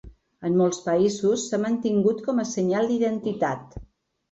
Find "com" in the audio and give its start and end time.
2.31-2.43